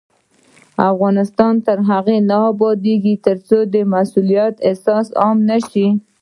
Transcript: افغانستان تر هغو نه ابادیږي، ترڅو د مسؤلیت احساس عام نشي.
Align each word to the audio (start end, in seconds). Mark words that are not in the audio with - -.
افغانستان 0.91 1.53
تر 1.65 1.77
هغو 1.89 2.17
نه 2.29 2.37
ابادیږي، 2.51 3.13
ترڅو 3.25 3.57
د 3.73 3.75
مسؤلیت 3.93 4.55
احساس 4.67 5.07
عام 5.21 5.37
نشي. 5.49 5.87